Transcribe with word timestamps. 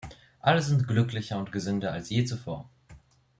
Alle 0.41 0.63
sind 0.63 0.87
glücklicher 0.87 1.37
und 1.37 1.51
gesünder 1.51 1.93
als 1.93 2.09
je 2.09 2.25
zuvor. 2.25 2.67